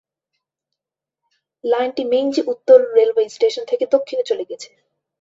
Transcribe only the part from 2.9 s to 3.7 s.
railway station